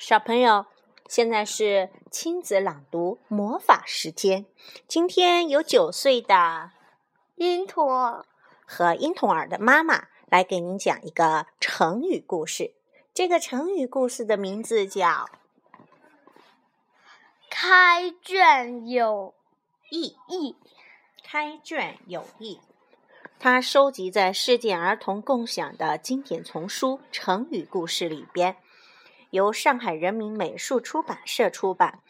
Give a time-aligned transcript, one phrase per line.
[0.00, 0.64] 小朋友，
[1.08, 4.46] 现在是亲子朗读魔法时间。
[4.88, 6.70] 今天有九岁的
[7.36, 8.24] 英童
[8.64, 12.72] 和婴童儿的妈妈来给您讲一个成语故事。
[13.12, 15.28] 这个成语故事的名字叫
[17.50, 19.34] “开卷有
[19.90, 20.16] 益”。
[20.28, 20.56] 益
[21.22, 22.58] 开卷有益。
[23.38, 28.56] 它收集在世界儿童共享的经典丛书《成语故事》里边。
[29.30, 32.00] 由上海人民美术出版社出版，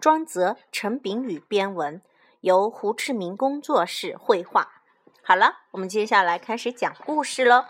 [0.00, 2.02] 庄则、陈炳宇编文，
[2.40, 4.82] 由胡志明工作室绘画。
[5.22, 7.64] 好了，我们接下来开始讲故事喽。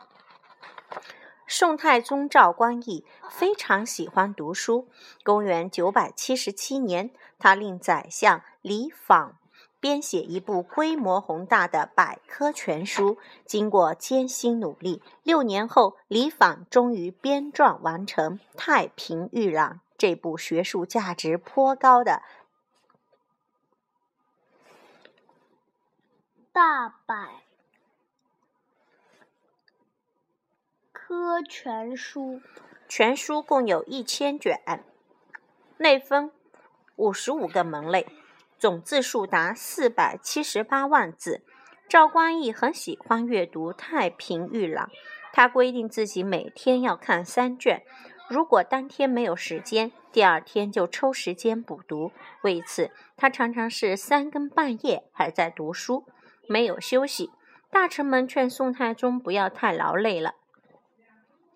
[1.46, 4.88] 宋太宗赵光义非常喜欢读书。
[5.24, 9.34] 公元九百七十七年，他令宰相李昉。
[9.80, 13.16] 编写一部规模宏大的百科全书，
[13.47, 22.23] 经过艰辛努力，六年后，李昉终于编撰完成《太平御览》这部学术价值颇高的
[26.53, 27.42] 大百
[30.92, 32.42] 科全书。
[32.87, 34.84] 全书共有一千卷，
[35.78, 36.31] 内分
[36.97, 38.06] 五十五个门类。
[38.61, 41.42] 总字数达四百七十八万字。
[41.89, 44.84] 赵光义很喜欢阅读《太平御览》，
[45.33, 47.83] 他规定自己每天要看三卷。
[48.28, 52.12] 如果当天没有时间，第二天就抽时间补读。
[52.42, 56.05] 为此，他常常是三更半夜还在读书，
[56.47, 57.31] 没有休息。
[57.70, 60.34] 大臣们劝宋太宗不要太劳累了，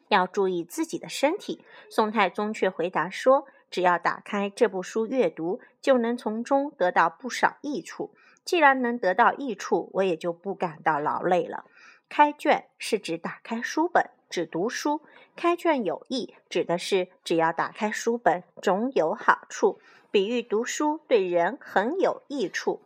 [0.09, 1.63] 要注意自己的身体。
[1.91, 3.47] 宋太宗却回答说。
[3.75, 8.15] 只要打开这部书阅读，就能从中得到不少益处。
[8.45, 11.65] 既然能得到益处，我也就不感到劳累了。
[12.09, 15.01] 开卷是指打开书本，只读书；
[15.35, 19.81] 开卷有益，指的是只要打开书本，总有好处。
[20.13, 22.81] 比喻读书对人很有益处。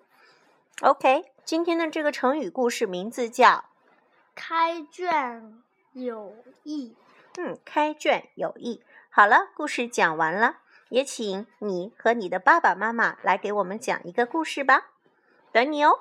[0.80, 3.66] OK，今天的这个成语故事名字叫
[4.34, 5.62] “开卷
[5.92, 6.96] 有益”。
[7.36, 8.82] 嗯，开卷有益。
[9.10, 10.60] 好了，故事讲完了。
[10.88, 14.88] 也请你和你的爸爸妈妈来给我们讲一个故事吧，
[15.52, 16.00] 等你哦。